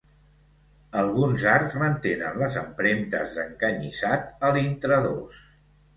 Alguns 1.01 1.43
arcs 1.51 1.77
mantenen 1.83 2.41
les 2.43 2.57
empremtes 2.63 3.37
d'encanyissat 3.39 4.45
a 4.49 4.55
l'intradós. 4.57 5.37